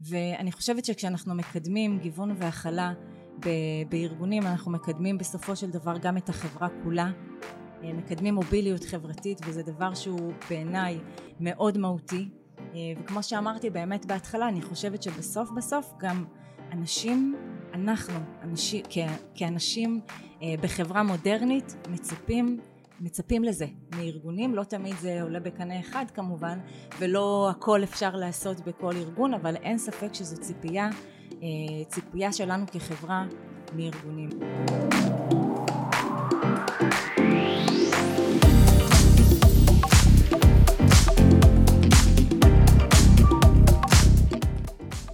[0.00, 2.92] ואני חושבת שכשאנחנו מקדמים גיוון והכלה
[3.88, 7.10] בארגונים אנחנו מקדמים בסופו של דבר גם את החברה כולה.
[7.82, 10.98] מקדמים מוביליות חברתית וזה דבר שהוא בעיניי
[11.40, 12.28] מאוד מהותי.
[13.00, 16.24] וכמו שאמרתי באמת בהתחלה אני חושבת שבסוף בסוף גם
[16.72, 17.36] אנשים
[17.74, 18.84] אנחנו אנשים,
[19.34, 20.00] כאנשים
[20.62, 22.60] בחברה מודרנית מצפים
[23.00, 26.58] מצפים לזה מארגונים, לא תמיד זה עולה בקנה אחד כמובן
[26.98, 30.88] ולא הכל אפשר לעשות בכל ארגון אבל אין ספק שזו ציפייה,
[31.88, 33.24] ציפייה שלנו כחברה
[33.76, 34.28] מארגונים.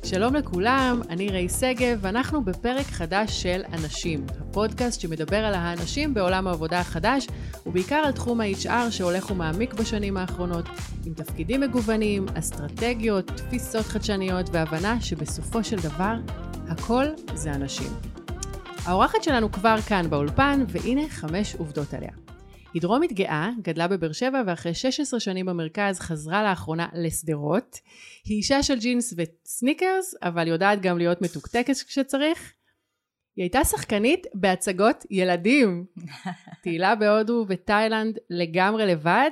[0.04, 6.46] שלום לכולם, אני ריי שגב, ואנחנו בפרק חדש של אנשים, הפודקאסט שמדבר על האנשים בעולם
[6.46, 7.26] העבודה החדש,
[7.66, 10.64] ובעיקר על תחום ה-HR שהולך ומעמיק בשנים האחרונות,
[11.06, 16.14] עם תפקידים מגוונים, אסטרטגיות, תפיסות חדשניות, והבנה שבסופו של דבר,
[16.68, 17.92] הכל זה אנשים.
[18.84, 22.23] האורחת שלנו כבר כאן באולפן, והנה חמש עובדות עליה.
[22.74, 27.78] היא דרומית גאה, גדלה בבאר שבע ואחרי 16 שנים במרכז חזרה לאחרונה לשדרות.
[28.24, 32.52] היא אישה של ג'ינס וסניקרס, אבל יודעת גם להיות מתוקתקת כשצריך.
[33.36, 35.84] היא הייתה שחקנית בהצגות ילדים.
[36.62, 39.30] טיילה בהודו ותאילנד לגמרי לבד,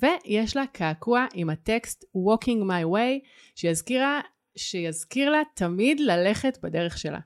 [0.00, 4.20] ויש לה קעקוע עם הטקסט Walking My Way, שיזכירה,
[4.56, 7.20] שיזכיר לה תמיד ללכת בדרך שלה.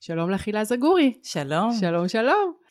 [0.00, 1.18] שלום לך הילה זגורי.
[1.22, 1.72] שלום.
[1.80, 2.61] שלום שלום.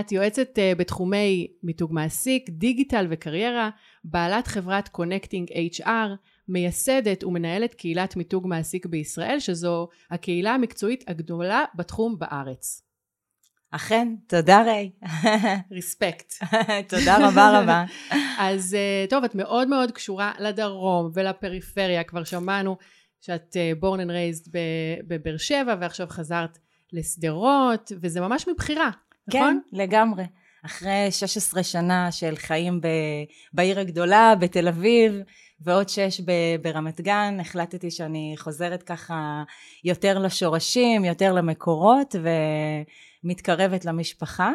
[0.00, 3.70] את יועצת uh, בתחומי מיתוג מעסיק, דיגיטל וקריירה,
[4.04, 5.48] בעלת חברת Connecting
[5.80, 6.08] HR,
[6.48, 12.82] מייסדת ומנהלת קהילת מיתוג מעסיק בישראל, שזו הקהילה המקצועית הגדולה בתחום בארץ.
[13.70, 14.90] אכן, תודה ריי.
[15.72, 16.34] respect.
[16.88, 17.84] תודה רבה רבה.
[18.38, 22.76] אז uh, טוב, את מאוד מאוד קשורה לדרום ולפריפריה, כבר שמענו
[23.20, 24.50] שאת born and raised
[25.06, 26.58] בבאר שבע ועכשיו חזרת
[26.92, 28.90] לשדרות, וזה ממש מבחירה.
[29.30, 29.60] כן, נכון?
[29.72, 30.24] לגמרי.
[30.66, 32.86] אחרי 16 שנה של חיים ב,
[33.52, 35.14] בעיר הגדולה, בתל אביב,
[35.60, 39.42] ועוד שש ב, ברמת גן, החלטתי שאני חוזרת ככה
[39.84, 42.14] יותר לשורשים, יותר למקורות,
[43.24, 44.50] ומתקרבת למשפחה.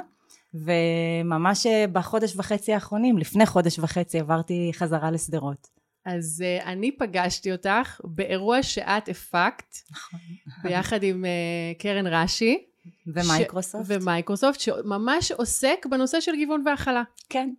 [0.54, 5.68] וממש בחודש וחצי האחרונים, לפני חודש וחצי, עברתי חזרה לשדרות.
[6.06, 10.20] אז uh, אני פגשתי אותך באירוע שאת הפקת, נכון.
[10.64, 12.67] ביחד עם uh, קרן רש"י.
[13.08, 13.86] ומייקרוסופט.
[13.86, 13.92] ש...
[14.02, 17.04] ומייקרוסופט, שממש עוסק בנושא של גיוון והכלה.
[17.30, 17.50] כן,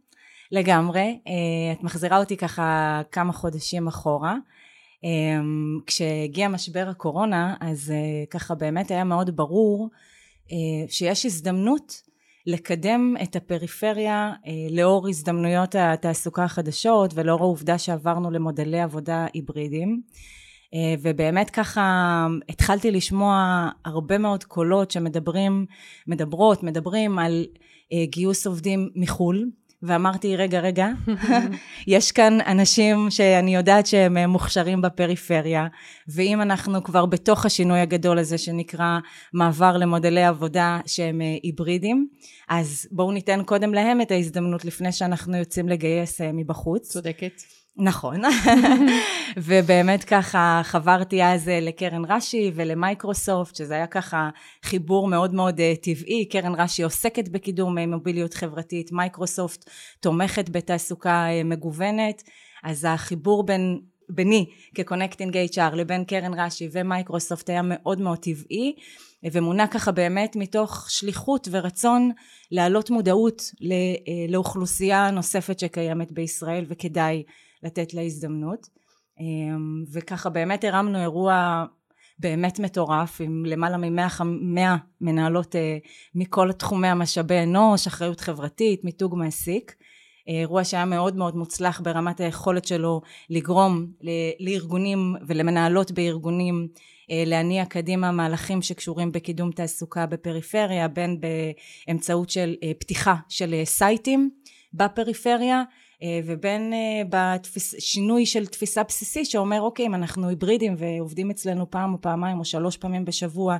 [0.52, 1.20] לגמרי.
[1.26, 4.36] אה, את מחזירה אותי ככה כמה חודשים אחורה.
[5.04, 5.40] אה,
[5.86, 9.88] כשהגיע משבר הקורונה, אז אה, ככה באמת היה מאוד ברור
[10.88, 12.02] שיש הזדמנות
[12.46, 14.32] לקדם את הפריפריה
[14.70, 20.02] לאור הזדמנויות התעסוקה החדשות ולאור העובדה שעברנו למודלי עבודה היברידיים.
[20.74, 25.66] אה, ובאמת ככה התחלתי לשמוע הרבה מאוד קולות שמדברים,
[26.06, 27.46] מדברות, מדברים על
[27.92, 29.50] אה, גיוס עובדים מחו"ל
[29.82, 30.88] ואמרתי רגע רגע
[31.86, 35.66] יש כאן אנשים שאני יודעת שהם אה, מוכשרים בפריפריה
[36.08, 38.98] ואם אנחנו כבר בתוך השינוי הגדול הזה שנקרא
[39.32, 42.08] מעבר למודלי עבודה שהם היברידים
[42.48, 46.92] אז בואו ניתן קודם להם את ההזדמנות לפני שאנחנו יוצאים לגייס מבחוץ.
[46.92, 47.57] צודקת.
[47.78, 48.22] נכון.
[49.36, 54.30] ובאמת ככה חברתי אז אה, לקרן רש"י ולמייקרוסופט שזה היה ככה
[54.62, 56.28] חיבור מאוד מאוד אה, טבעי.
[56.28, 62.22] קרן רש"י עוסקת בקידום אה, מוביליות חברתית מייקרוסופט תומכת בתעסוקה מגוונת.
[62.64, 68.74] אז החיבור בין ביני כ Connecting HR לבין קרן רש"י ומייקרוסופט היה מאוד מאוד טבעי
[69.32, 72.10] ומונע ככה באמת מתוך שליחות ורצון
[72.50, 73.42] להעלות מודעות
[74.28, 77.22] לאוכלוסייה נוספת שקיימת בישראל וכדאי
[77.62, 78.66] לתת לה הזדמנות.
[79.20, 81.64] אמ, וככה באמת הרמנו אירוע
[82.18, 85.78] באמת מטורף עם למעלה ממאה מנהלות אה,
[86.14, 89.74] מכל תחומי המשאבי אנוש, אחריות חברתית, מיתוג מעסיק.
[90.28, 93.86] אירוע שהיה מאוד מאוד מוצלח ברמת היכולת שלו לגרום
[94.40, 96.68] לארגונים ולמנהלות בארגונים
[97.10, 104.30] אה, להניע קדימה מהלכים שקשורים בקידום תעסוקה בפריפריה בין באמצעות של אה, פתיחה של סייטים
[104.74, 105.62] בפריפריה אה,
[106.24, 107.18] ובין אה,
[107.56, 112.44] בשינוי של תפיסה בסיסית שאומר אוקיי אם אנחנו היברידים ועובדים אצלנו פעם או פעמיים או
[112.44, 113.56] שלוש פעמים בשבוע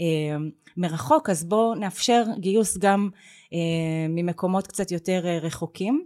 [0.00, 0.36] אה,
[0.76, 3.08] מרחוק אז בואו נאפשר גיוס גם
[4.08, 6.04] ממקומות קצת יותר רחוקים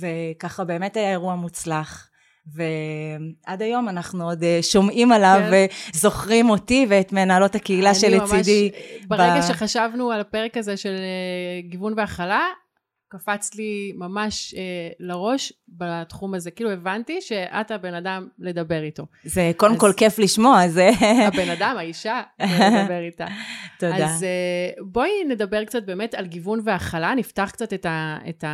[0.00, 2.08] וככה באמת היה אירוע מוצלח
[2.46, 5.66] ועד היום אנחנו עוד שומעים עליו כן.
[5.94, 8.70] וזוכרים אותי ואת מנהלות הקהילה שלצידי.
[9.08, 9.42] ברגע ב...
[9.42, 10.96] שחשבנו על הפרק הזה של
[11.68, 12.40] גיוון והכלה,
[13.12, 16.50] קפץ לי ממש אה, לראש בתחום הזה.
[16.50, 19.06] כאילו הבנתי שאת הבן אדם לדבר איתו.
[19.24, 20.90] זה קודם אז, כל כיף לשמוע, זה...
[21.28, 23.26] הבן אדם, האישה, לדבר איתה.
[23.80, 23.96] תודה.
[23.96, 28.44] אז אה, בואי נדבר קצת באמת על גיוון והכלה, נפתח קצת את, ה, את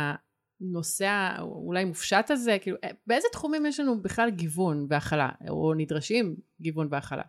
[0.61, 6.35] הנושא אולי מופשט הזה, כאילו, אה, באיזה תחומים יש לנו בכלל גיוון והכלה, או נדרשים
[6.61, 7.23] גיוון והכלה?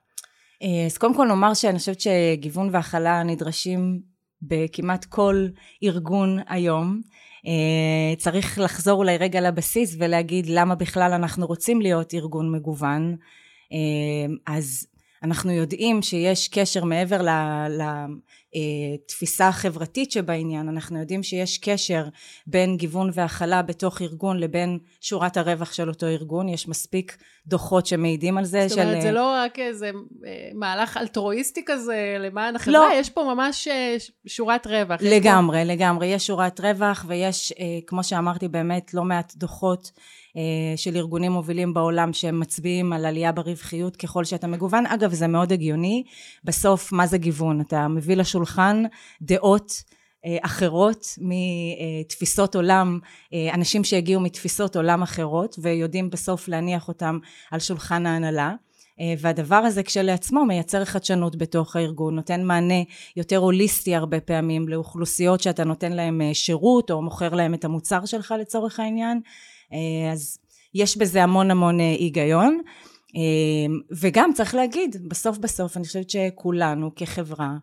[0.62, 4.09] אה, אז קודם כל נאמר שאני חושבת שגיוון והכלה נדרשים
[4.42, 5.46] בכמעט כל
[5.82, 7.00] ארגון היום.
[7.46, 13.16] אה, צריך לחזור אולי רגע לבסיס ולהגיד למה בכלל אנחנו רוצים להיות ארגון מגוון.
[13.72, 14.87] אה, אז
[15.22, 17.20] אנחנו יודעים שיש קשר מעבר
[18.55, 22.05] לתפיסה החברתית שבעניין, אנחנו יודעים שיש קשר
[22.47, 27.17] בין גיוון והכלה בתוך ארגון לבין שורת הרווח של אותו ארגון, יש מספיק
[27.47, 28.69] דוחות שמעידים על זה.
[28.69, 29.02] זאת אומרת, של...
[29.02, 29.91] זה לא רק איזה
[30.26, 32.88] אה, מהלך אלטרואיסטי כזה למען החברה, לא.
[32.94, 35.00] יש פה ממש אה, שורת רווח.
[35.02, 35.73] לגמרי, פה...
[35.73, 39.91] לגמרי, יש שורת רווח ויש, אה, כמו שאמרתי, באמת לא מעט דוחות.
[40.76, 44.87] של ארגונים מובילים בעולם שהם מצביעים על עלייה ברווחיות ככל שאתה מגוון.
[44.87, 46.05] אגב, זה מאוד הגיוני.
[46.44, 47.61] בסוף, מה זה גיוון?
[47.61, 48.39] אתה מביא לשולחן
[49.22, 49.82] דעות
[50.26, 52.98] אה, אחרות מתפיסות עולם,
[53.32, 57.19] אה, אנשים שהגיעו מתפיסות עולם אחרות ויודעים בסוף להניח אותם
[57.50, 58.54] על שולחן ההנהלה.
[59.00, 62.82] אה, והדבר הזה כשלעצמו מייצר חדשנות בתוך הארגון, נותן מענה
[63.16, 68.34] יותר הוליסטי הרבה פעמים לאוכלוסיות שאתה נותן להם שירות או מוכר להם את המוצר שלך
[68.40, 69.20] לצורך העניין,
[70.12, 70.38] אז
[70.75, 72.60] יש בזה המון המון היגיון.
[74.00, 77.56] וגם צריך להגיד, בסוף בסוף אני חושבת שכולנו כחברה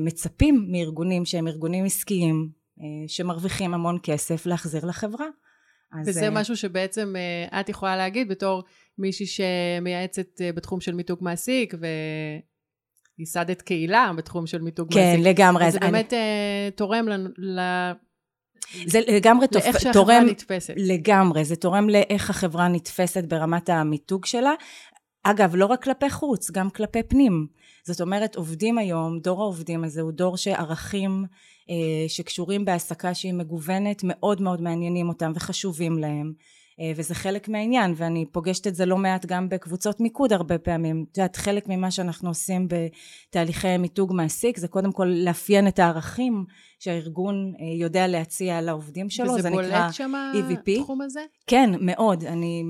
[0.00, 2.48] מצפים מארגונים שהם ארגונים עסקיים
[2.80, 5.26] אה, שמרוויחים המון כסף להחזיר לחברה.
[6.06, 6.24] וזה אז...
[6.24, 7.14] אה, משהו שבעצם
[7.60, 8.62] את יכולה להגיד בתור
[8.98, 11.74] מישהי שמייעצת בתחום של מיתוג מעסיק
[13.18, 15.24] וייסדת קהילה בתחום של מיתוג כן, מעסיק.
[15.24, 15.66] כן, לגמרי.
[15.66, 16.70] אז זה באמת אני...
[16.70, 17.26] תורם ל...
[17.38, 17.60] ל...
[18.86, 19.62] זה לגמרי תופ...
[19.62, 20.74] לאיך שהחברה תורם, נתפסת.
[20.76, 24.52] לגמרי, זה תורם לאיך החברה נתפסת ברמת המיתוג שלה.
[25.22, 27.46] אגב, לא רק כלפי חוץ, גם כלפי פנים.
[27.84, 31.24] זאת אומרת, עובדים היום, דור העובדים הזה הוא דור שערכים
[31.70, 36.32] אה, שקשורים בהעסקה שהיא מגוונת מאוד מאוד מעניינים אותם וחשובים להם.
[36.80, 41.04] אה, וזה חלק מהעניין ואני פוגשת את זה לא מעט גם בקבוצות מיקוד הרבה פעמים.
[41.12, 46.44] את יודעת, חלק ממה שאנחנו עושים בתהליכי מיתוג מעסיק זה קודם כל לאפיין את הערכים
[46.78, 49.32] שהארגון אה, יודע להציע לעובדים שלו.
[49.32, 50.12] וזה בולט שם
[50.66, 51.20] התחום הזה?
[51.46, 52.24] כן, מאוד.
[52.24, 52.64] אני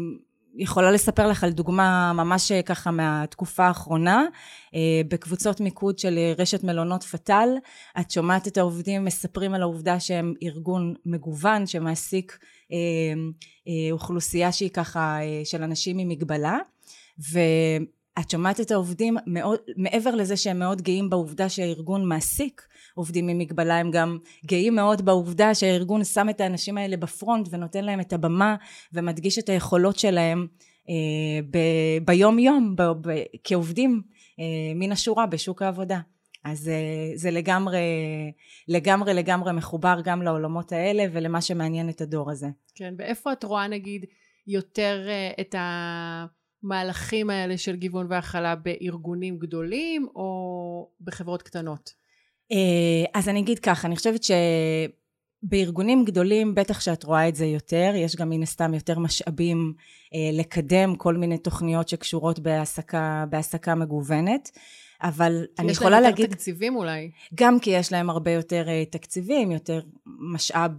[0.54, 4.24] יכולה לספר לך על דוגמה ממש אה, ככה מהתקופה האחרונה,
[4.74, 7.48] אה, בקבוצות מיקוד של אה, רשת מלונות פתאל,
[8.00, 12.38] את שומעת את העובדים מספרים על העובדה שהם ארגון מגוון שמעסיק
[13.92, 16.58] אוכלוסייה שהיא ככה של אנשים עם מגבלה,
[18.18, 22.62] ואת שומעת את העובדים מאוד, מעבר לזה שהם מאוד גאים בעובדה שהארגון מעסיק
[22.94, 27.84] עובדים עם מגבלה, הם גם גאים מאוד בעובדה שהארגון שם את האנשים האלה בפרונט ונותן
[27.84, 28.56] להם את הבמה
[28.92, 30.46] ומדגיש את היכולות שלהם
[30.88, 34.02] אה, ב- ביום יום ב- ב- כעובדים
[34.40, 36.00] אה, מן השורה בשוק העבודה.
[36.44, 37.80] אז אה, זה לגמרי,
[38.68, 42.46] לגמרי לגמרי מחובר גם לעולמות האלה ולמה שמעניין את הדור הזה.
[42.74, 44.04] כן, ואיפה את רואה נגיד
[44.46, 45.54] יותר אה, את
[46.64, 51.90] המהלכים האלה של גיוון והכלה בארגונים גדולים או בחברות קטנות?
[52.52, 54.20] אה, אז אני אגיד ככה, אני חושבת
[55.44, 59.74] שבארגונים גדולים בטח שאת רואה את זה יותר, יש גם מן הסתם יותר משאבים
[60.14, 64.50] אה, לקדם כל מיני תוכניות שקשורות בהעסקה, בהעסקה מגוונת.
[65.02, 66.18] אבל אני יכולה להגיד...
[66.18, 67.10] יש להם יותר תקציבים אולי.
[67.34, 70.70] גם כי יש להם הרבה יותר אה, תקציבים, יותר משאב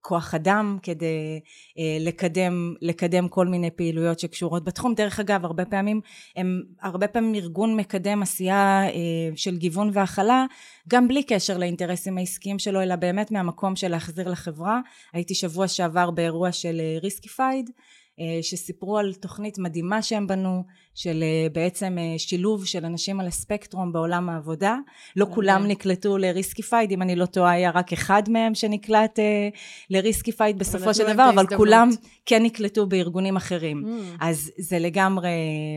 [0.00, 1.40] כוח אדם כדי
[1.78, 4.94] אה, לקדם, לקדם כל מיני פעילויות שקשורות בתחום.
[4.94, 6.00] דרך אגב, הרבה פעמים
[6.36, 8.90] הם, הרבה פעמים ארגון מקדם עשייה אה,
[9.36, 10.44] של גיוון והכלה,
[10.88, 14.80] גם בלי קשר לאינטרסים העסקיים שלו, אלא באמת מהמקום של להחזיר לחברה.
[15.12, 17.99] הייתי שבוע שעבר באירוע של Riskified, אה, אה,
[18.42, 20.62] שסיפרו על תוכנית מדהימה שהם בנו
[20.94, 24.76] של אה, בעצם אה, שילוב של אנשים על הספקטרום בעולם העבודה.
[25.16, 29.18] לא כולם נקלטו ל Riskified אם אני לא טועה היה רק אחד מהם שנקלט
[29.90, 31.90] ל Riskified בסופו של דבר אבל כולם
[32.26, 33.84] כן נקלטו בארגונים אחרים.
[33.84, 34.16] Mm.
[34.20, 35.30] אז זה לגמרי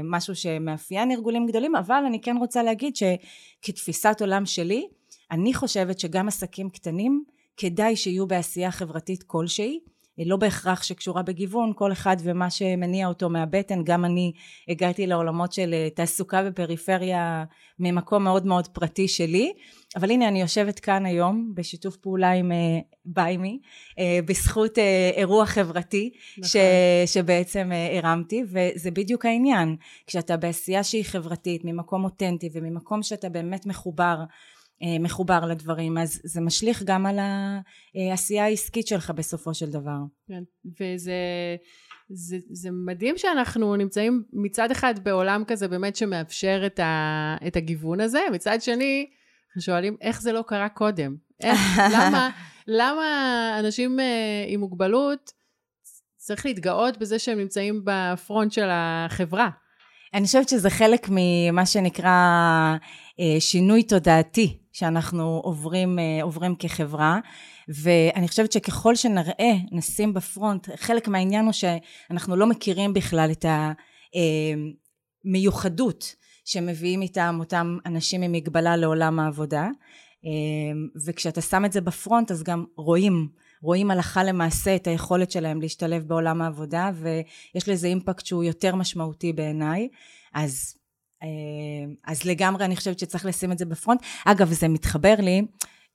[0.04, 4.88] משהו שמאפיין ארגונים גדולים אבל אני כן רוצה להגיד שכתפיסת עולם שלי
[5.32, 7.24] אני חושבת שגם עסקים קטנים
[7.58, 9.80] כדאי שיהיו בעשייה חברתית כלשהי
[10.18, 14.32] לא בהכרח שקשורה בגיוון, כל אחד ומה שמניע אותו מהבטן, גם אני
[14.68, 17.44] הגעתי לעולמות של אה, תעסוקה בפריפריה
[17.80, 19.54] ממקום מאוד מאוד פרטי שלי,
[19.96, 22.52] אבל הנה אני יושבת כאן היום בשיתוף פעולה עם
[23.06, 24.78] ביימי, uh, uh, בזכות
[25.16, 26.50] אירוע חברתי נכון.
[26.50, 26.56] ש,
[27.14, 29.76] שבעצם הרמתי, וזה בדיוק העניין,
[30.08, 34.18] כשאתה בעשייה שהיא חברתית, ממקום אותנטי וממקום שאתה באמת מחובר
[35.00, 37.20] מחובר לדברים, אז זה משליך גם על
[37.96, 39.98] העשייה העסקית שלך בסופו של דבר.
[40.28, 40.44] כן,
[40.80, 41.14] וזה...
[42.10, 48.00] זה, זה מדהים שאנחנו נמצאים מצד אחד בעולם כזה באמת שמאפשר את, ה, את הגיוון
[48.00, 49.10] הזה, מצד שני,
[49.48, 51.16] אנחנו שואלים איך זה לא קרה קודם?
[51.44, 51.60] איך,
[51.96, 52.30] למה,
[52.68, 53.06] למה
[53.60, 55.32] אנשים אה, עם מוגבלות
[56.18, 59.50] צריך להתגאות בזה שהם נמצאים בפרונט של החברה?
[60.14, 62.10] אני חושבת שזה חלק ממה שנקרא
[63.20, 67.20] אה, שינוי תודעתי שאנחנו עוברים, אה, עוברים כחברה.
[67.68, 73.46] ואני חושבת שככל שנראה, נשים בפרונט, חלק מהעניין הוא שאנחנו לא מכירים בכלל את
[75.26, 76.16] המיוחדות
[76.46, 79.68] שמביאים איתם אותם אנשים עם מגבלה לעולם העבודה.
[81.06, 83.28] וכשאתה שם את זה בפרונט אז גם רואים,
[83.62, 89.34] רואים הלכה למעשה את היכולת שלהם להשתלב בעולם העבודה ויש לזה אימפקט שהוא יותר משמעותי
[89.34, 89.88] בעיניי.
[90.34, 90.76] אז
[92.08, 94.02] אז לגמרי אני חושבת שצריך לשים את זה בפרונט.
[94.26, 95.42] אגב, זה מתחבר לי,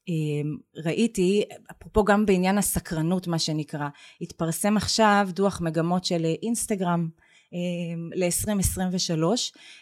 [0.08, 3.88] אמ, ראיתי, אפרופו גם בעניין הסקרנות מה שנקרא,
[4.20, 7.08] התפרסם עכשיו דוח מגמות של אינסטגרם
[7.52, 9.23] אמ, ל-2023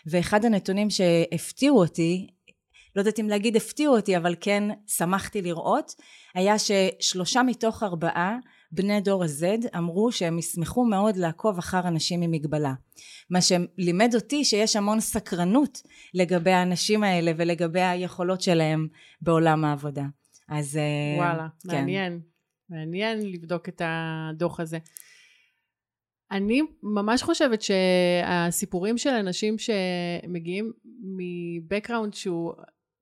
[0.07, 2.27] ואחד הנתונים שהפתיעו אותי,
[2.97, 5.95] לא יודעת אם להגיד הפתיעו אותי אבל כן שמחתי לראות,
[6.35, 8.37] היה ששלושה מתוך ארבעה
[8.73, 12.75] בני דור ה-Z אמרו שהם ישמחו מאוד לעקוב אחר אנשים עם מגבלה.
[13.31, 15.83] מה שלימד אותי שיש המון סקרנות
[16.15, 18.89] לגבי האנשים האלה ולגבי היכולות שלהם
[19.21, 20.05] בעולם העבודה.
[20.49, 21.77] אז אה, וואלה, כן.
[21.77, 22.21] מעניין.
[22.71, 24.79] מעניין לבדוק את הדוח הזה.
[26.31, 30.73] אני ממש חושבת שהסיפורים של אנשים שמגיעים
[31.17, 32.53] מבקראונד שהוא,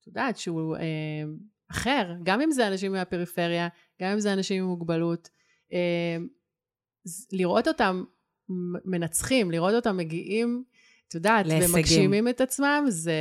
[0.00, 0.82] את יודעת, שהוא אה,
[1.70, 3.68] אחר, גם אם זה אנשים מהפריפריה,
[4.02, 5.28] גם אם זה אנשים עם מוגבלות,
[7.32, 8.04] לראות אותם
[8.84, 10.64] מנצחים, לראות אותם מגיעים,
[11.08, 11.74] את יודעת, להישגים.
[11.74, 13.12] ומגשימים את עצמם, זה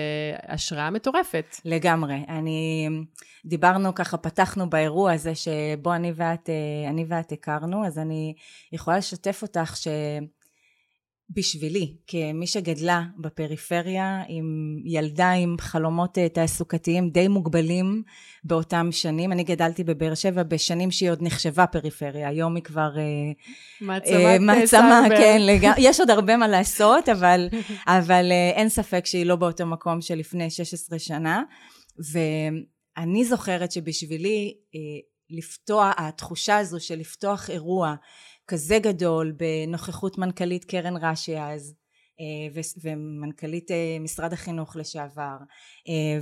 [0.48, 1.56] השראה מטורפת.
[1.66, 2.26] לגמרי.
[2.30, 2.90] אני,
[3.46, 8.34] דיברנו ככה, פתחנו באירוע הזה שבו אני ואת, אה, אני ואת הכרנו, אז אני
[8.72, 9.88] יכולה לשתף אותך ש...
[11.30, 18.04] בשבילי, כמי שגדלה בפריפריה עם ילדה עם חלומות אה, תעסוקתיים די מוגבלים
[18.44, 24.40] באותם שנים, אני גדלתי בבאר שבע בשנים שהיא עוד נחשבה פריפריה, היום היא כבר אה,
[24.40, 25.72] מעצמה, כן, לג...
[25.78, 27.50] יש עוד הרבה מה לעשות, אבל,
[27.88, 31.44] אבל אה, אין ספק שהיא לא באותו מקום של לפני 16 שנה,
[32.12, 34.54] ואני זוכרת שבשבילי
[35.30, 37.96] לפתוח, התחושה הזו של לפתוח אירוע
[38.48, 41.76] כזה גדול בנוכחות מנכ"לית קרן רש"י אז
[42.20, 45.38] אה, ומנכ"לית אה, משרד החינוך לשעבר
[45.90, 46.20] אה,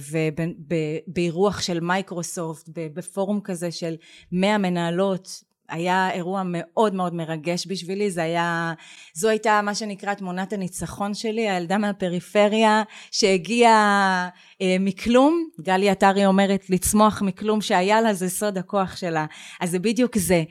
[1.08, 3.96] ובאירוח של מייקרוסופט בפורום כזה של
[4.32, 8.74] מאה מנהלות היה אירוע מאוד מאוד מרגש בשבילי, זה היה,
[9.14, 14.30] זו הייתה מה שנקרא תמונת הניצחון שלי, הילדה מהפריפריה שהגיעה
[14.62, 19.26] אה, מכלום, גלי עטרי אומרת לצמוח מכלום שהיה לה זה סוד הכוח שלה,
[19.60, 20.44] אז זה בדיוק זה,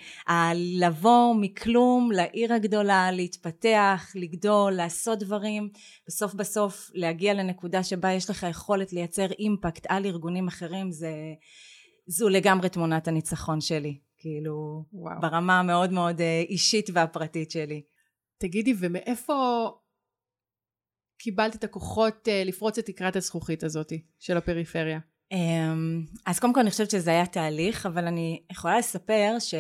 [0.55, 5.69] לבוא מכלום לעיר הגדולה, להתפתח, לגדול, לעשות דברים,
[6.07, 11.13] בסוף בסוף להגיע לנקודה שבה יש לך יכולת לייצר אימפקט על ארגונים אחרים, זה,
[12.07, 14.10] זו לגמרי תמונת הניצחון שלי.
[14.21, 15.21] כאילו, וואו.
[15.21, 17.83] ברמה המאוד מאוד אה, אישית והפרטית שלי.
[18.39, 19.69] תגידי, ומאיפה
[21.19, 24.99] קיבלת את הכוחות אה, לפרוץ את תקרת הזכוכית הזאת של הפריפריה?
[25.33, 29.55] אמ, אז קודם כל אני חושבת שזה היה תהליך, אבל אני יכולה לספר ש...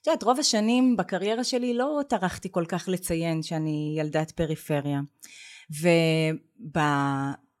[0.00, 5.00] את יודעת, רוב השנים בקריירה שלי לא טרחתי כל כך לציין שאני ילדת פריפריה.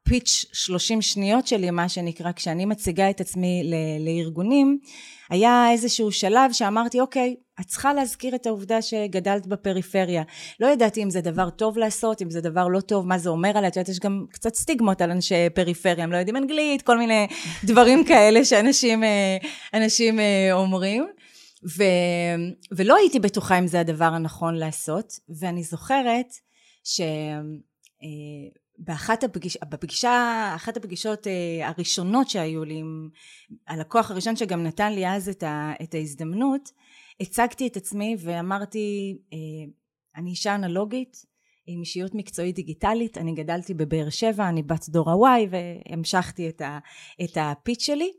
[0.08, 4.78] ובפיץ' 30 שניות שלי, מה שנקרא, כשאני מציגה את עצמי ל- לארגונים,
[5.30, 10.22] היה איזשהו שלב שאמרתי אוקיי את צריכה להזכיר את העובדה שגדלת בפריפריה.
[10.60, 13.58] לא ידעתי אם זה דבר טוב לעשות אם זה דבר לא טוב מה זה אומר
[13.58, 13.68] עליה.
[13.68, 17.26] את יודעת יש גם קצת סטיגמות על אנשי פריפריה הם לא יודעים אנגלית כל מיני
[17.64, 19.36] דברים כאלה שאנשים אה,
[19.74, 21.06] אנשים אה, אומרים.
[21.76, 21.82] ו,
[22.76, 26.26] ולא הייתי בטוחה אם זה הדבר הנכון לעשות ואני זוכרת
[26.84, 27.00] ש...
[28.78, 33.08] באחת הפגיש, בפגישה, אחת הפגישות אה, הראשונות שהיו לי עם
[33.68, 36.70] הלקוח הראשון שגם נתן לי אז את, ה, את ההזדמנות,
[37.20, 39.38] הצגתי את עצמי ואמרתי, אה,
[40.16, 41.16] אני אישה אנלוגית
[41.66, 46.78] עם אישיות מקצועית דיגיטלית, אני גדלתי בבאר שבע, אני בת דור ה-Y והמשכתי את, ה,
[47.24, 48.12] את הפיץ שלי,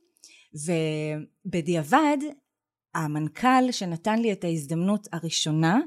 [1.45, 2.17] ובדיעבד
[2.95, 5.79] המנכ"ל שנתן לי את ההזדמנות הראשונה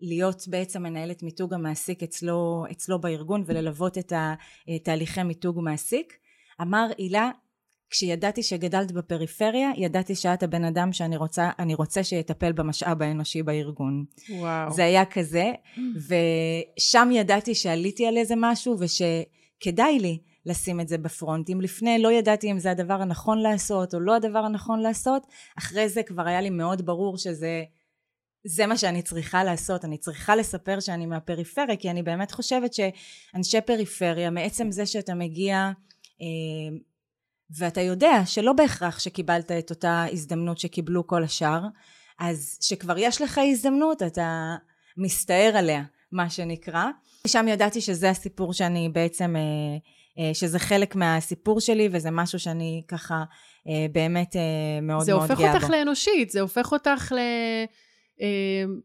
[0.00, 4.12] להיות בעצם מנהלת מיתוג המעסיק אצלו, אצלו בארגון וללוות את
[4.84, 6.12] תהליכי מיתוג מעסיק
[6.62, 7.30] אמר הילה
[7.90, 14.04] כשידעתי שגדלת בפריפריה ידעתי שאת הבן אדם שאני רוצה, אני רוצה שיטפל במשאב האנושי בארגון.
[14.30, 14.70] וואו.
[14.70, 15.52] זה היה כזה
[16.08, 21.50] ושם ידעתי שעליתי על איזה משהו ושכדאי לי לשים את זה בפרונט.
[21.50, 25.26] אם לפני לא ידעתי אם זה הדבר הנכון לעשות או לא הדבר הנכון לעשות,
[25.58, 27.62] אחרי זה כבר היה לי מאוד ברור שזה
[28.44, 33.60] זה מה שאני צריכה לעשות, אני צריכה לספר שאני מהפריפריה, כי אני באמת חושבת שאנשי
[33.60, 35.70] פריפריה, מעצם זה שאתה מגיע
[36.20, 36.76] אה,
[37.58, 41.60] ואתה יודע שלא בהכרח שקיבלת את אותה הזדמנות שקיבלו כל השאר,
[42.18, 44.56] אז שכבר יש לך הזדמנות, אתה
[44.96, 45.82] מסתער עליה,
[46.12, 46.84] מה שנקרא.
[47.26, 49.42] שם ידעתי שזה הסיפור שאני בעצם, אה,
[50.18, 53.24] אה, שזה חלק מהסיפור שלי, וזה משהו שאני ככה
[53.92, 54.36] באמת
[54.82, 55.26] מאוד מאוד גאה בו.
[55.36, 57.18] זה הופך אותך לאנושית, זה הופך אותך ל...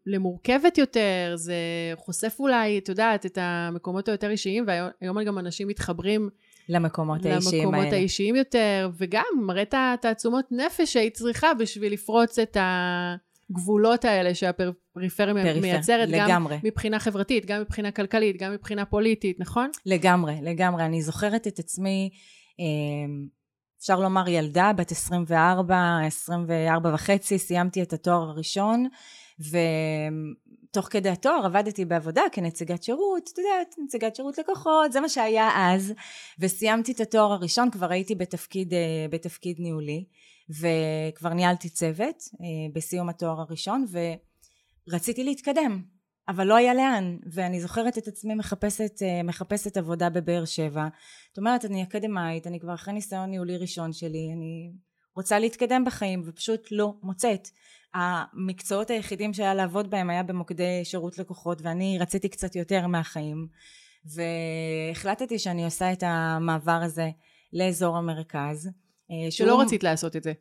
[0.06, 1.56] למורכבת יותר, זה
[1.96, 6.30] חושף אולי, את יודעת, את המקומות היותר אישיים, והיום גם אנשים מתחברים
[6.70, 7.72] למקומות האישיים האלה.
[7.72, 14.36] למקומות האישיים יותר, וגם מראה את התעצומות נפש שהיית צריכה בשביל לפרוץ את הגבולות האלה
[14.36, 16.56] שהפריפריה מייצרת, לגמרי.
[16.56, 19.70] גם מבחינה חברתית, גם מבחינה כלכלית, גם מבחינה פוליטית, נכון?
[19.86, 20.86] לגמרי, לגמרי.
[20.86, 22.10] אני זוכרת את עצמי,
[22.60, 23.28] אמ,
[23.86, 28.88] אפשר לומר ילדה, בת 24, 24 וחצי, סיימתי את התואר הראשון,
[29.52, 29.58] ו...
[30.72, 35.50] תוך כדי התואר עבדתי בעבודה כנציגת שירות, את יודעת, נציגת שירות לקוחות, זה מה שהיה
[35.56, 35.94] אז,
[36.40, 40.06] וסיימתי את התואר הראשון, כבר הייתי בתפקיד, אה, בתפקיד ניהולי,
[40.50, 43.86] וכבר ניהלתי צוות אה, בסיום התואר הראשון,
[44.88, 45.82] ורציתי להתקדם,
[46.28, 50.88] אבל לא היה לאן, ואני זוכרת את עצמי מחפשת, אה, מחפשת עבודה בבאר שבע.
[51.30, 54.72] זאת אומרת, אני אקדמאית, אני כבר אחרי ניסיון ניהולי ראשון שלי, אני
[55.16, 57.48] רוצה להתקדם בחיים, ופשוט לא מוצאת.
[57.94, 63.48] המקצועות היחידים שהיה לעבוד בהם היה במוקדי שירות לקוחות ואני רציתי קצת יותר מהחיים
[64.06, 67.10] והחלטתי שאני עושה את המעבר הזה
[67.54, 68.70] לאזור המרכז.
[69.12, 69.62] אה, שלא שהוא...
[69.62, 70.34] רצית לעשות את זה.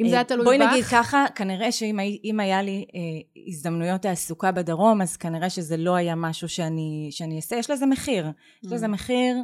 [0.00, 0.44] אם זה היה תלוי בך...
[0.44, 5.94] בואי נגיד ככה, כנראה שאם היה לי אה, הזדמנויות תעסוקה בדרום, אז כנראה שזה לא
[5.94, 7.56] היה משהו שאני, שאני אעשה.
[7.56, 8.26] יש לזה מחיר.
[8.26, 8.66] Mm.
[8.66, 8.88] יש לזה mm.
[8.88, 9.36] מחיר,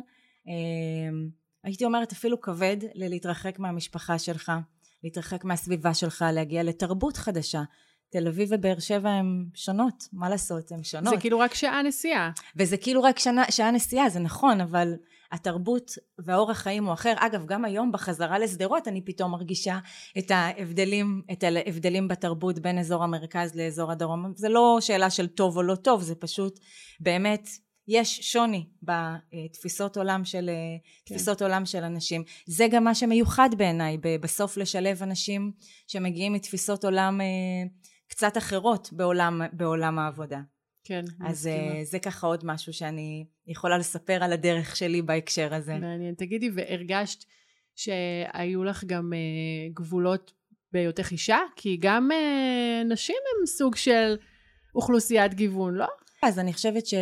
[0.49, 0.53] אה,
[1.65, 4.53] הייתי אומרת אפילו כבד, ללהתרחק מהמשפחה שלך.
[5.05, 7.63] להתרחק מהסביבה שלך, להגיע לתרבות חדשה.
[8.11, 11.15] תל אביב ובאר שבע הן שונות, מה לעשות, הן שונות.
[11.15, 12.31] זה כאילו רק שעה נסיעה.
[12.57, 14.95] וזה כאילו רק שנה, שעה נסיעה, זה נכון, אבל
[15.33, 17.15] התרבות והאורח חיים הוא אחר.
[17.17, 19.79] אגב, גם היום בחזרה לשדרות אני פתאום מרגישה
[20.19, 24.33] את ההבדלים, את ההבדלים בתרבות בין אזור המרכז לאזור הדרום.
[24.37, 26.61] זה לא שאלה של טוב או לא טוב, זה פשוט
[27.01, 27.49] באמת
[27.89, 30.51] יש שוני בתפיסות עולם של,
[31.07, 31.15] כן.
[31.15, 32.23] תפיסות עולם של אנשים.
[32.47, 35.53] זה גם מה שמיוחד בעיניי, בסוף לשלב אנשים
[35.87, 37.27] שמגיעים מתפיסות עולם אה,
[38.09, 40.41] קצת אחרות בעולם, בעולם העבודה.
[40.87, 41.75] כן, אז מסכימה.
[41.75, 45.79] אה, זה ככה עוד משהו שאני יכולה לספר על הדרך שלי בהקשר הזה.
[45.79, 46.15] מעניין.
[46.15, 47.25] תגידי, והרגשת
[47.77, 50.33] שהיו לך גם uh, גבולות
[50.73, 51.39] בהיותך אישה?
[51.57, 54.17] כי גם uh, נשים הם סוג של
[54.75, 55.87] אוכלוסיית גיוון, לא?
[56.23, 56.95] אז אני חושבת ש...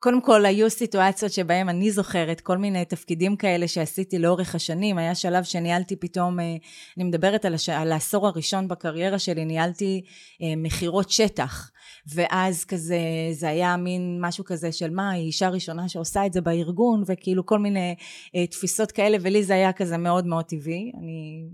[0.00, 5.14] קודם כל היו סיטואציות שבהם אני זוכרת כל מיני תפקידים כאלה שעשיתי לאורך השנים, היה
[5.14, 6.56] שלב שניהלתי פתאום, אה,
[6.96, 7.68] אני מדברת על, הש...
[7.68, 10.02] על העשור הראשון בקריירה שלי, ניהלתי
[10.42, 11.70] אה, מכירות שטח,
[12.14, 12.98] ואז כזה,
[13.32, 17.46] זה היה מין משהו כזה של מה, היא אישה ראשונה שעושה את זה בארגון, וכאילו
[17.46, 17.94] כל מיני
[18.36, 21.44] אה, תפיסות כאלה, ולי זה היה כזה מאוד מאוד טבעי, אני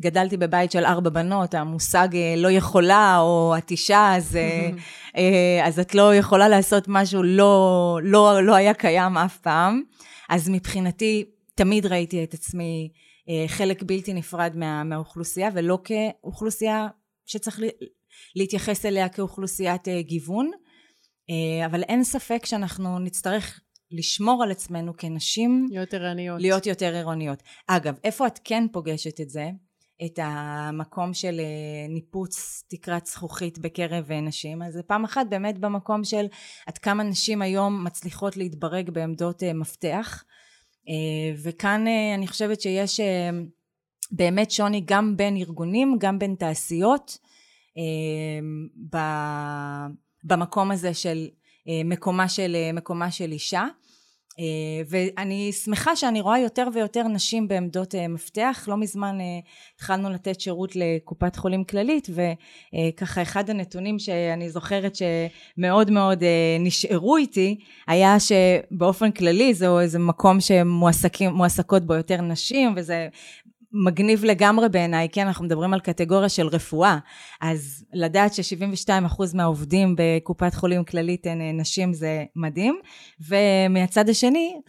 [0.00, 4.70] גדלתי בבית של ארבע בנות, המושג אה, לא יכולה או את אישה, אז, אה,
[5.16, 9.82] אה, אז את לא יכולה לעשות משהו לא, לא, לא היה קיים אף פעם.
[10.28, 12.90] אז מבחינתי, תמיד ראיתי את עצמי
[13.46, 16.88] חלק בלתי נפרד מה, מהאוכלוסייה, ולא כאוכלוסייה
[17.26, 17.60] שצריך
[18.36, 20.50] להתייחס אליה כאוכלוסיית גיוון.
[21.66, 23.60] אבל אין ספק שאנחנו נצטרך
[23.90, 25.68] לשמור על עצמנו כנשים.
[25.70, 26.40] להיות ערניות.
[26.40, 27.42] להיות יותר ערניות.
[27.66, 29.50] אגב, איפה את כן פוגשת את זה?
[30.04, 34.62] את המקום של אה, ניפוץ תקרת זכוכית בקרב אה, נשים.
[34.62, 36.26] אז זה פעם אחת באמת במקום של
[36.66, 40.24] עד כמה נשים היום מצליחות להתברג בעמדות אה, מפתח.
[41.42, 41.84] וכאן
[42.14, 43.00] אני חושבת שיש
[44.10, 47.18] באמת שוני גם בין ארגונים גם בין תעשיות
[50.24, 51.28] במקום הזה של
[51.84, 53.66] מקומה של, מקומה של אישה
[54.88, 58.64] ואני שמחה שאני רואה יותר ויותר נשים בעמדות אה, מפתח.
[58.68, 59.24] לא מזמן אה,
[59.74, 66.22] התחלנו לתת שירות לקופת חולים כללית, וככה אחד הנתונים שאני זוכרת שמאוד מאוד
[66.60, 73.08] נשארו איתי, היה שבאופן כללי זהו איזה מקום שמועסקות בו יותר נשים, וזה
[73.72, 76.98] מגניב לגמרי בעיניי, כן, אנחנו מדברים על קטגוריה של רפואה,
[77.40, 82.80] אז לדעת ש-72% מהעובדים בקופת חולים כללית הן אה, נשים זה מדהים,
[83.20, 84.60] ומהצד השני,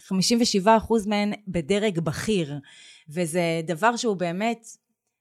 [0.64, 0.68] 57%
[1.06, 2.58] מהן בדרג בכיר,
[3.08, 4.66] וזה דבר שהוא באמת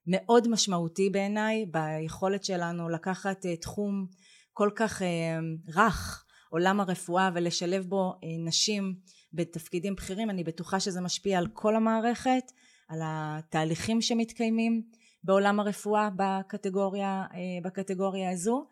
[0.07, 4.07] מאוד משמעותי בעיניי, ביכולת שלנו לקחת אה, תחום
[4.53, 5.39] כל כך אה,
[5.75, 8.13] רך, עולם הרפואה ולשלב בו
[8.45, 8.95] נשים
[9.33, 12.51] בתפקידים בכירים, אני בטוחה שזה משפיע על כל המערכת,
[12.91, 14.81] על התהליכים שמתקיימים
[15.23, 17.25] בעולם הרפואה בקטגוריה,
[17.63, 18.65] בקטגוריה הזו,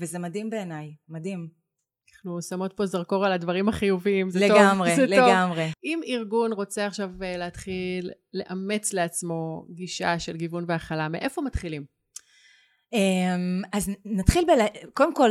[0.00, 1.48] וזה מדהים בעיניי, מדהים.
[2.20, 4.96] אנחנו שמות פה זרקור על הדברים החיוביים, זה לגמרי, טוב.
[4.96, 5.64] זה לגמרי.
[5.64, 5.74] טוב.
[5.84, 11.84] אם ארגון רוצה עכשיו אה, להתחיל לאמץ לעצמו גישה של גיוון והכלה, מאיפה מתחילים?
[12.92, 14.50] אמ, אז נתחיל ב...
[14.94, 15.30] קודם כל,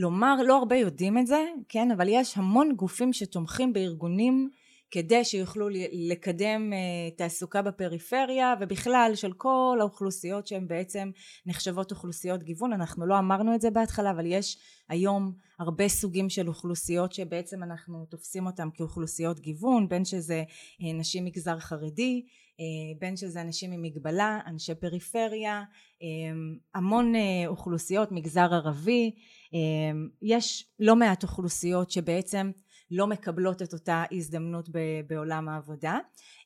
[0.00, 1.90] לומר, לא הרבה יודעים את זה, כן?
[1.90, 4.50] אבל יש המון גופים שתומכים בארגונים
[4.90, 11.10] כדי שיוכלו לקדם אה, תעסוקה בפריפריה ובכלל של כל האוכלוסיות שהן בעצם
[11.46, 12.72] נחשבות אוכלוסיות גיוון.
[12.72, 18.06] אנחנו לא אמרנו את זה בהתחלה אבל יש היום הרבה סוגים של אוכלוסיות שבעצם אנחנו
[18.10, 20.44] תופסים אותם כאוכלוסיות גיוון בין שזה
[20.82, 22.26] אה, נשים מגזר חרדי
[22.60, 22.64] אה,
[22.98, 25.62] בין שזה אנשים עם מגבלה אנשי פריפריה
[26.74, 27.12] המון
[27.46, 29.10] אוכלוסיות מגזר ערבי.
[30.22, 32.50] יש לא מעט אוכלוסיות שבעצם
[32.90, 34.68] לא מקבלות את אותה הזדמנות
[35.06, 35.98] בעולם העבודה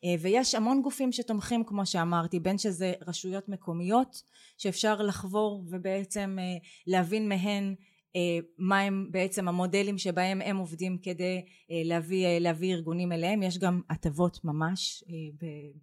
[0.05, 4.23] אה, ויש המון גופים שתומכים כמו שאמרתי בין שזה רשויות מקומיות
[4.59, 6.45] שאפשר לחבור ובעצם אה,
[6.87, 7.75] להבין מהן
[8.17, 11.45] אה, מה הם בעצם המודלים שבהם הם עובדים כדי
[11.85, 15.05] להביא, להביא ארגונים אליהם יש גם הטבות ממש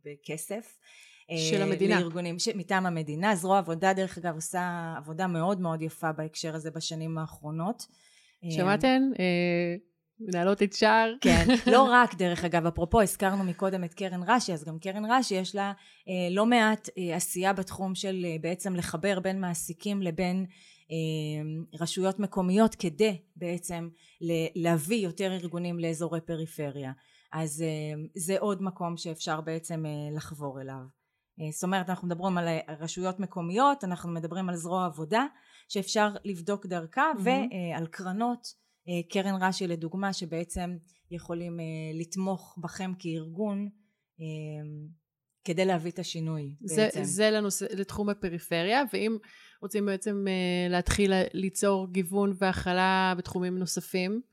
[0.05, 0.77] בכסף
[1.37, 1.99] של המדינה.
[1.99, 2.47] לארגונים, ש...
[2.47, 3.35] מטעם המדינה.
[3.35, 7.85] זרוע עבודה דרך אגב עושה עבודה מאוד מאוד יפה בהקשר הזה בשנים האחרונות.
[8.49, 9.11] שמעתן?
[10.19, 11.13] מנהלות את שער.
[11.21, 15.35] כן, לא רק דרך אגב, אפרופו הזכרנו מקודם את קרן רש"י, אז גם קרן רש"י
[15.35, 15.73] יש לה
[16.09, 20.45] אה, לא מעט אה, עשייה בתחום של אה, בעצם לחבר בין מעסיקים לבין
[20.91, 23.89] אה, רשויות מקומיות כדי בעצם
[24.21, 26.91] ל- להביא יותר ארגונים לאזורי פריפריה.
[27.33, 30.99] אז אה, זה עוד מקום שאפשר בעצם אה, לחבור אליו.
[31.41, 35.25] אה, זאת אומרת אנחנו מדברים על אה, רשויות מקומיות, אנחנו מדברים על זרוע עבודה
[35.67, 37.21] שאפשר לבדוק דרכה mm-hmm.
[37.73, 38.68] ועל קרנות אה,
[39.09, 40.77] קרן רש"י לדוגמה שבעצם
[41.11, 43.69] יכולים אה, לתמוך בכם כארגון
[44.19, 44.25] אה,
[45.43, 47.03] כדי להביא את השינוי זה, בעצם.
[47.03, 49.17] זה לנושא, לתחום הפריפריה ואם
[49.61, 50.25] רוצים בעצם
[50.69, 54.28] להתחיל ליצור גיוון והכלה בתחומים נוספים אה,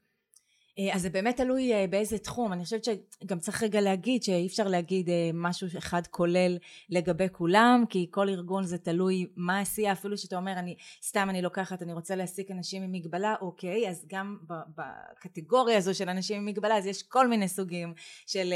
[0.92, 2.52] אז זה באמת תלוי אה, באיזה תחום.
[2.52, 6.58] אני חושבת שגם צריך רגע להגיד שאי אפשר להגיד אה, משהו אחד כולל
[6.88, 11.42] לגבי כולם כי כל ארגון זה תלוי מה העשייה אפילו שאתה אומר אני סתם אני
[11.42, 16.46] לוקחת אני רוצה להעסיק אנשים עם מגבלה אוקיי אז גם בקטגוריה הזו של אנשים עם
[16.46, 17.94] מגבלה אז יש כל מיני סוגים
[18.26, 18.54] של,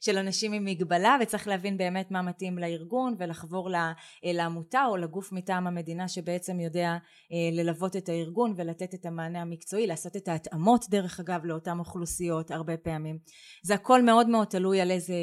[0.00, 3.70] של אנשים עם מגבלה וצריך להבין באמת מה מתאים לארגון ולחבור
[4.22, 6.96] לעמותה או לגוף מטעם המדינה שבעצם יודע
[7.52, 12.76] ללוות את הארגון ולתת את המענה המקצועי לעשות את התאמות דרך אגב לאותן אוכלוסיות הרבה
[12.76, 13.18] פעמים
[13.62, 15.14] זה הכל מאוד מאוד תלוי על איזה,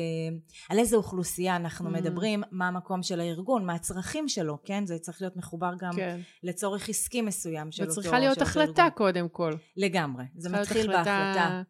[0.70, 1.94] על איזה אוכלוסייה אנחנו mm.
[1.94, 6.20] מדברים מה המקום של הארגון מה הצרכים שלו כן זה צריך להיות מחובר גם כן.
[6.44, 8.98] לצורך עסקי מסוים של אותו וצריכה להיות החלטה ארגון.
[8.98, 11.64] קודם כל לגמרי זה מתחיל בהחלטה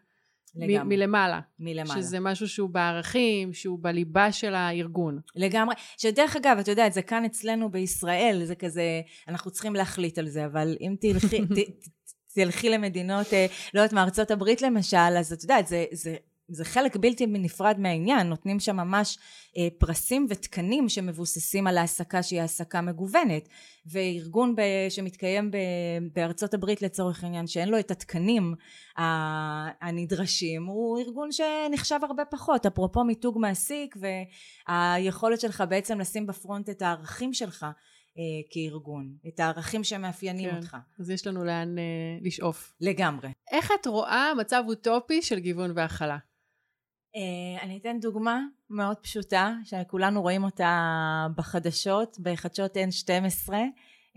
[0.56, 1.40] מ- מלמעלה.
[1.60, 2.02] מלמעלה.
[2.02, 5.20] שזה משהו שהוא בערכים, שהוא בליבה של הארגון.
[5.36, 5.76] לגמרי.
[5.98, 10.46] שדרך אגב, את יודעת, זה כאן אצלנו בישראל, זה כזה, אנחנו צריכים להחליט על זה,
[10.46, 11.58] אבל אם תלכי, ת,
[12.34, 16.16] תלכי למדינות, אה, לא יודעת, מארצות הברית למשל, אז את יודעת, זה, זה,
[16.48, 19.18] זה חלק בלתי נפרד מהעניין, נותנים שם ממש
[19.58, 23.50] אה, פרסים ותקנים שמבוססים על העסקה שהיא העסקה מגוונת,
[23.86, 25.58] וארגון ב, שמתקיים ב,
[26.14, 28.56] בארצות הברית לצורך העניין, שאין לו את התקנים
[29.82, 33.96] הנדרשים, הוא ארגון שנחשב הרבה פחות, אפרופו מיתוג מעסיק
[34.68, 37.66] והיכולת שלך בעצם לשים בפרונט את הערכים שלך.
[38.18, 40.78] אה, כארגון, את הערכים שמאפיינים כן, אותך.
[41.00, 41.84] אז יש לנו לאן אה,
[42.22, 42.74] לשאוף.
[42.82, 43.30] לגמרי.
[43.52, 46.18] איך את רואה מצב אוטופי של גיוון והכלה?
[47.16, 53.54] אה, אני אתן דוגמה מאוד פשוטה, שכולנו רואים אותה בחדשות, בחדשות N12.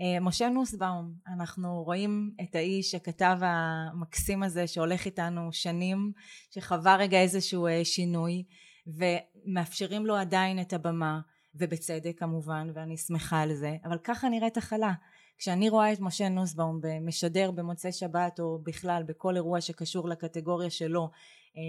[0.01, 6.13] אה, משה נוסבאום, אנחנו רואים את האיש הכתב המקסים הזה שהולך איתנו שנים,
[6.51, 8.45] שחווה רגע איזשהו אה, שינוי,
[8.87, 11.21] ומאפשרים לו עדיין את הבמה.
[11.59, 14.93] ובצדק כמובן ואני שמחה על זה אבל ככה נראית הכלה.
[15.39, 21.11] כשאני רואה את משה נוסבאום משדר במוצאי שבת או בכלל בכל אירוע שקשור לקטגוריה שלו
[21.57, 21.63] אה,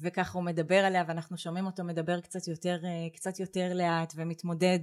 [0.00, 4.78] וככה הוא מדבר עליה ואנחנו שומעים אותו מדבר קצת יותר, אה, קצת יותר לאט ומתמודד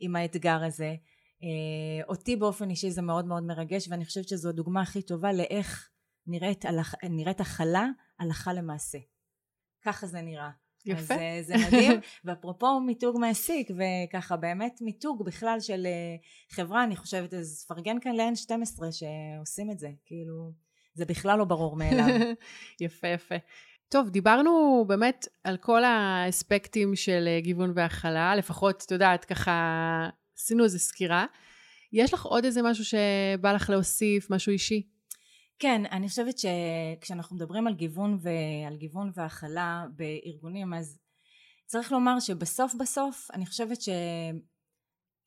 [0.00, 0.94] עם האתגר הזה
[1.42, 5.88] אה, אותי באופן אישי זה מאוד מאוד מרגש ואני חושבת שזו הדוגמה הכי טובה לאיך
[6.26, 6.64] נראית,
[7.10, 7.86] נראית הכלה
[8.18, 8.98] הלכה למעשה.
[9.84, 10.50] ככה זה נראה
[10.86, 11.14] יפה.
[11.14, 12.00] אז אה, זה מדהים.
[12.24, 16.16] ואפרופו מיתוג מעסיק, וככה באמת מיתוג בכלל של אה,
[16.50, 20.52] חברה, אני חושבת, אז פרגן כאן ל-N12 שעושים את זה, כאילו,
[20.94, 22.06] זה בכלל לא ברור מאליו.
[22.80, 23.34] יפה, יפה.
[23.88, 30.64] טוב, דיברנו באמת על כל האספקטים של אה, גיוון והכלה, לפחות, את יודעת, ככה עשינו
[30.64, 31.26] איזו סקירה.
[31.92, 34.91] יש לך עוד איזה משהו שבא לך להוסיף, משהו אישי?
[35.58, 40.98] כן, אני חושבת שכשאנחנו מדברים על גיוון ועל גיוון והכלה בארגונים, אז
[41.66, 43.78] צריך לומר שבסוף בסוף אני חושבת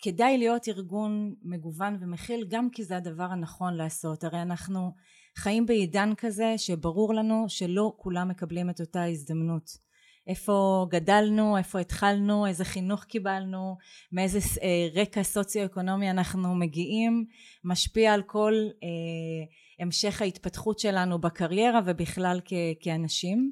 [0.02, 4.24] שכדאי להיות ארגון מגוון ומכיל גם כי זה הדבר הנכון לעשות.
[4.24, 4.92] הרי אנחנו
[5.38, 9.86] חיים בעידן כזה שברור לנו שלא כולם מקבלים את אותה הזדמנות.
[10.28, 13.78] איפה גדלנו, איפה התחלנו, איזה חינוך קיבלנו,
[14.12, 17.26] מאיזה אה, רקע סוציו-אקונומי אנחנו מגיעים,
[17.64, 19.46] משפיע על כל אה,
[19.80, 23.52] המשך ההתפתחות שלנו בקריירה ובכלל כ- כאנשים.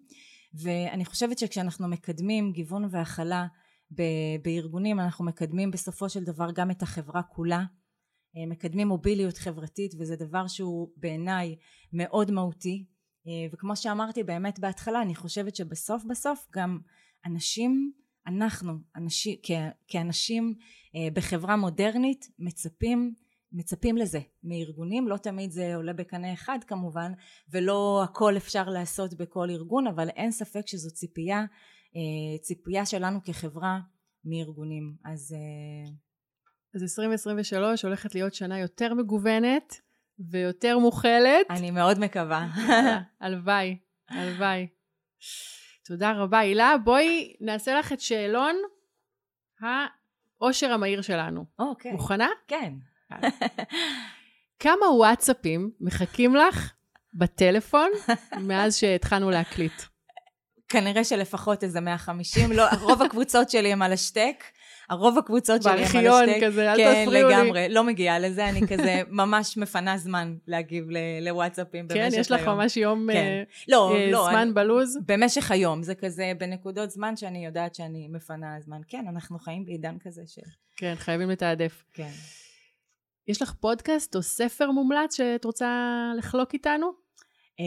[0.53, 3.45] ואני חושבת שכשאנחנו מקדמים גיוון והכלה
[4.43, 7.63] בארגונים, אנחנו מקדמים בסופו של דבר גם את החברה כולה.
[8.37, 11.55] אה, מקדמים מוביליות חברתית וזה דבר שהוא בעיניי
[11.93, 12.85] מאוד מהותי
[13.53, 16.79] וכמו שאמרתי באמת בהתחלה אני חושבת שבסוף בסוף גם
[17.25, 17.91] אנשים
[18.27, 19.37] אנחנו אנשים,
[19.87, 20.53] כאנשים
[20.95, 23.13] אה, בחברה מודרנית מצפים
[23.55, 25.07] מצפים לזה מארגונים.
[25.07, 27.11] לא תמיד זה עולה בקנה אחד כמובן
[27.49, 31.39] ולא הכל אפשר לעשות בכל ארגון אבל אין ספק שזו ציפייה
[31.95, 33.79] אה, ציפייה שלנו כחברה
[34.25, 34.95] מארגונים.
[35.05, 35.35] אז
[36.75, 39.81] אז 2023 הולכת להיות שנה יותר מגוונת
[40.31, 41.45] ויותר מוכלת.
[41.49, 42.47] אני מאוד מקווה.
[43.21, 43.77] הלוואי,
[44.09, 44.67] הלוואי.
[45.85, 46.39] תודה רבה.
[46.39, 48.55] הילה, בואי נעשה לך את שאלון
[49.61, 51.45] העושר המהיר שלנו.
[51.59, 51.91] אוקיי.
[51.91, 51.93] Okay.
[51.93, 52.27] מוכנה?
[52.47, 52.73] כן.
[54.59, 56.73] כמה וואטסאפים מחכים לך
[57.13, 57.91] בטלפון
[58.47, 59.81] מאז שהתחלנו להקליט?
[60.69, 64.43] כנראה שלפחות איזה 150, לא, רוב הקבוצות שלי הם על השטק.
[64.93, 65.95] הרוב הקבוצות שלי הם על השטק.
[65.95, 67.35] בארכיון כזה, אל כן, תפריעו לי.
[67.35, 70.85] כן, לגמרי, לא מגיעה לזה, אני כזה ממש מפנה זמן להגיב
[71.21, 72.19] לוואטסאפים במשך כן, היום.
[72.19, 73.43] יש לך ממש יום כן.
[73.67, 74.97] לא, אה, לא, זמן אני, בלוז?
[75.05, 78.81] במשך היום, זה כזה בנקודות זמן שאני יודעת שאני מפנה זמן.
[78.87, 80.41] כן, אנחנו חיים בעידן כזה של...
[80.77, 81.83] כן, חייבים לתעדף.
[81.93, 82.11] כן.
[83.27, 86.87] יש לך פודקאסט או ספר מומלץ שאת רוצה לחלוק איתנו?
[87.59, 87.65] אה,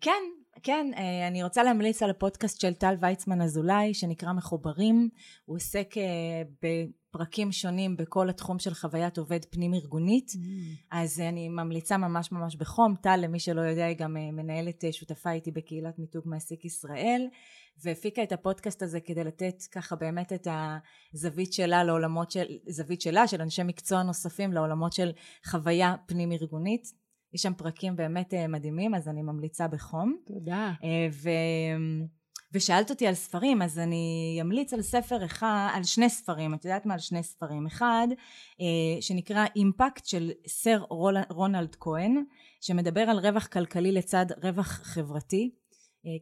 [0.00, 0.22] כן,
[0.62, 5.08] כן, אה, אני רוצה להמליץ על הפודקאסט של טל ויצמן אזולאי שנקרא מחוברים.
[5.44, 10.30] הוא עוסק אה, בפרקים שונים בכל התחום של חוויית עובד פנים ארגונית.
[10.30, 10.38] Mm.
[10.90, 12.94] אז אני ממליצה ממש ממש בחום.
[13.02, 17.28] טל, למי שלא יודע, היא גם מנהלת שותפה איתי בקהילת מיתוג מעסיק ישראל.
[17.84, 20.48] והפיקה את הפודקאסט הזה כדי לתת ככה באמת את
[21.14, 25.10] הזווית שלה לעולמות של, זווית שלה, של אנשי מקצוע נוספים לעולמות של
[25.46, 26.92] חוויה פנים ארגונית.
[27.34, 30.16] יש שם פרקים באמת מדהימים, אז אני ממליצה בחום.
[30.26, 30.72] תודה.
[31.12, 31.30] ו...
[32.52, 36.86] ושאלת אותי על ספרים, אז אני אמליץ על ספר אחד, על שני ספרים, את יודעת
[36.86, 36.94] מה?
[36.94, 37.66] על שני ספרים.
[37.66, 38.08] אחד,
[39.00, 40.82] שנקרא אימפקט של סר
[41.30, 42.24] רונלד כהן,
[42.60, 45.50] שמדבר על רווח כלכלי לצד רווח חברתי.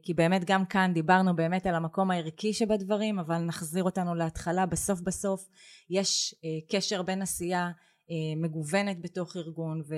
[0.02, 5.00] כי באמת גם כאן דיברנו באמת על המקום הערכי שבדברים, אבל נחזיר אותנו להתחלה, בסוף
[5.00, 5.48] בסוף
[5.90, 6.34] יש
[6.72, 7.70] קשר בין עשייה
[8.36, 9.94] מגוונת בתוך ארגון ו...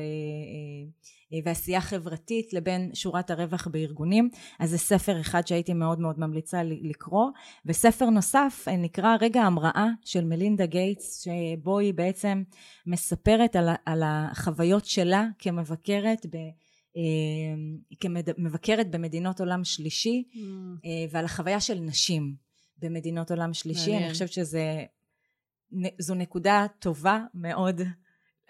[1.44, 7.30] ועשייה חברתית לבין שורת הרווח בארגונים אז זה ספר אחד שהייתי מאוד מאוד ממליצה לקרוא
[7.66, 12.42] וספר נוסף נקרא רגע המראה של מלינדה גייטס שבו היא בעצם
[12.86, 16.36] מספרת על, על החוויות שלה כמבקרת ב...
[18.00, 20.38] כמבקרת במדינות עולם שלישי mm.
[21.10, 22.34] ועל החוויה של נשים
[22.78, 24.02] במדינות עולם שלישי מעניין.
[24.02, 24.32] אני חושבת
[26.00, 27.80] שזו נקודה טובה מאוד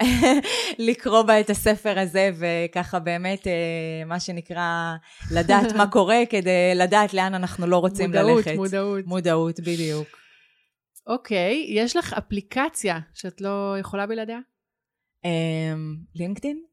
[0.88, 3.46] לקרוא בה את הספר הזה וככה באמת
[4.06, 4.94] מה שנקרא
[5.34, 8.56] לדעת מה קורה כדי לדעת לאן אנחנו לא רוצים מודעות, ללכת.
[8.56, 10.08] מודעות, מודעות, בדיוק.
[11.06, 14.38] אוקיי, okay, יש לך אפליקציה שאת לא יכולה בלעדיה?
[16.14, 16.67] לינקדאין?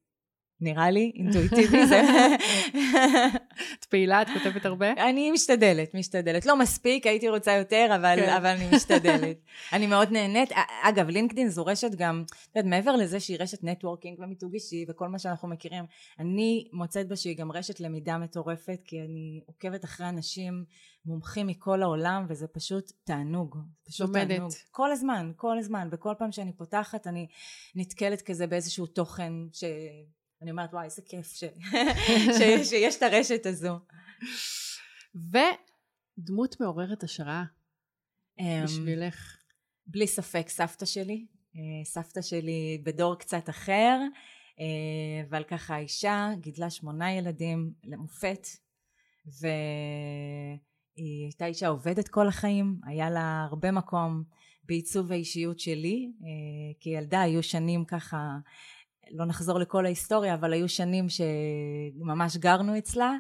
[0.62, 2.02] נראה לי, אינטואיטיבי זה.
[3.80, 4.22] את פעילה?
[4.22, 4.92] את כותבת הרבה?
[4.92, 6.46] אני משתדלת, משתדלת.
[6.46, 8.30] לא מספיק, הייתי רוצה יותר, אבל, כן.
[8.30, 9.38] אבל אני משתדלת.
[9.74, 10.50] אני מאוד נהנית.
[10.84, 15.08] אגב, לינקדאין זו רשת גם, את יודעת, מעבר לזה שהיא רשת נטוורקינג ומיתוג אישי וכל
[15.08, 15.86] מה שאנחנו מכירים,
[16.20, 20.66] אני מוצאת בה שהיא גם רשת למידה מטורפת, כי אני עוקבת אחרי אנשים
[21.06, 23.58] מומחים מכל העולם, וזה פשוט תענוג.
[23.88, 24.36] פשוט לומדת.
[24.36, 24.52] תענוג.
[24.72, 25.90] כל הזמן, כל הזמן.
[25.92, 27.28] וכל פעם שאני פותחת, אני
[27.76, 29.64] נתקלת כזה באיזשהו תוכן ש...
[30.46, 31.44] אני אומרת וואי איזה כיף ש...
[32.38, 32.70] ש...
[32.70, 33.80] שיש את הרשת הזו.
[35.16, 37.44] ודמות מעוררת השראה
[38.64, 39.38] בשבילך.
[39.88, 41.26] בלי ספק סבתא שלי,
[41.84, 44.00] סבתא שלי בדור קצת אחר,
[45.30, 48.48] אבל ככה אישה גידלה שמונה ילדים למופת
[49.26, 50.60] והיא
[51.24, 54.24] הייתה אישה עובדת כל החיים, היה לה הרבה מקום
[54.64, 56.12] בעיצוב האישיות שלי,
[56.80, 58.38] כילדה היו שנים ככה
[59.12, 63.14] לא נחזור לכל ההיסטוריה, אבל היו שנים שממש גרנו אצלה,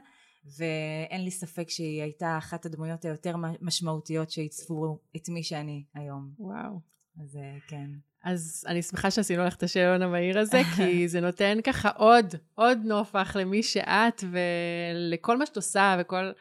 [0.57, 6.29] ואין לי ספק שהיא הייתה אחת הדמויות היותר משמעותיות שעיצבו את מי שאני היום.
[6.39, 6.79] וואו.
[7.21, 7.89] אז כן.
[8.23, 12.77] אז אני שמחה שעשינו לך את השאלון המהיר הזה, כי זה נותן ככה עוד, עוד
[12.83, 16.31] נופח למי שאת ולכל מה שאת עושה וכל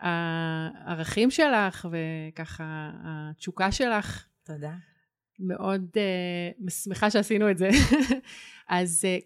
[0.00, 4.26] הערכים שלך וככה התשוקה שלך.
[4.44, 4.72] תודה.
[5.38, 7.68] מאוד uh, שמחה שעשינו את זה.
[8.68, 9.24] אז uh,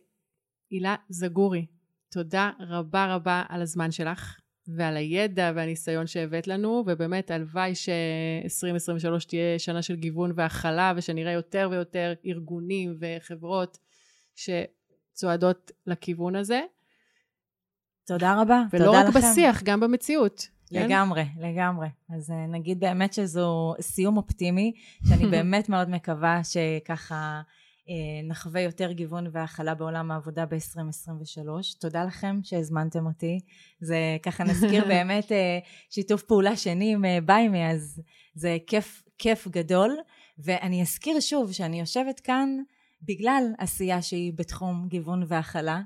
[0.70, 1.66] הילה זגורי,
[2.10, 4.40] תודה רבה רבה על הזמן שלך.
[4.76, 11.68] ועל הידע והניסיון שהבאת לנו, ובאמת הלוואי ש-2023 תהיה שנה של גיוון והכלה, ושנראה יותר
[11.70, 13.78] ויותר ארגונים וחברות
[14.34, 16.60] שצועדות לכיוון הזה.
[18.06, 18.98] תודה רבה, תודה לכם.
[18.98, 20.48] ולא רק בשיח, גם במציאות.
[20.70, 20.86] כן?
[20.86, 21.88] לגמרי, לגמרי.
[22.16, 24.72] אז אה, נגיד באמת שזו סיום אופטימי,
[25.08, 27.40] שאני באמת מאוד מקווה שככה
[27.88, 31.80] אה, נחווה יותר גיוון והכלה בעולם העבודה ב-2023.
[31.80, 33.40] תודה לכם שהזמנתם אותי.
[33.80, 35.58] זה ככה נזכיר באמת אה,
[35.90, 38.02] שיתוף פעולה שני עם ביימי, אז
[38.34, 39.96] זה כיף, כיף גדול.
[40.38, 42.48] ואני אזכיר שוב שאני יושבת כאן
[43.02, 45.80] בגלל עשייה שהיא בתחום גיוון והכלה,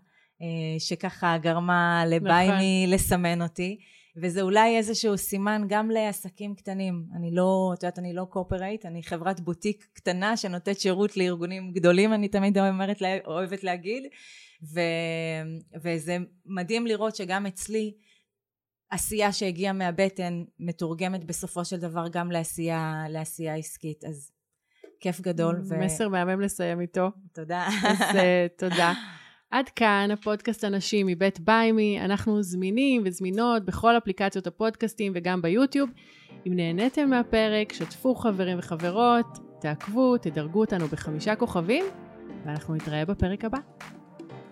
[0.78, 2.94] שככה גרמה לביימי נכון.
[2.94, 3.78] לסמן אותי.
[4.16, 7.07] וזה אולי איזשהו סימן גם לעסקים קטנים.
[7.16, 12.12] אני לא, את יודעת, אני לא קורפרייט, אני חברת בוטיק קטנה שנותנת שירות לארגונים גדולים,
[12.12, 14.03] אני תמיד אומרת, אוהבת להגיד,
[14.75, 14.81] ו,
[15.83, 17.94] וזה מדהים לראות שגם אצלי,
[18.90, 24.05] עשייה שהגיעה מהבטן מתורגמת בסופו של דבר גם לעשייה, לעשייה עסקית.
[24.05, 24.33] אז
[25.01, 25.62] כיף גדול.
[25.79, 26.11] מסר ו...
[26.11, 27.11] מהמם לסיים איתו.
[27.33, 27.68] תודה.
[27.88, 28.92] אז uh, תודה.
[29.52, 35.90] עד כאן הפודקאסט הנשים מבית ביימי, אנחנו זמינים וזמינות בכל אפליקציות הפודקאסטים וגם ביוטיוב.
[36.46, 41.84] אם נהניתם מהפרק, שתפו חברים וחברות, תעקבו, תדרגו אותנו בחמישה כוכבים,
[42.46, 43.58] ואנחנו נתראה בפרק הבא.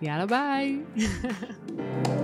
[0.01, 0.79] יאללה ביי!